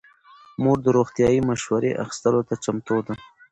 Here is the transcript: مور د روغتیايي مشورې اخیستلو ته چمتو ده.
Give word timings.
مور 0.63 0.77
د 0.83 0.87
روغتیايي 0.97 1.41
مشورې 1.49 1.91
اخیستلو 2.03 2.41
ته 2.47 2.55
چمتو 2.63 2.97
ده. 3.05 3.13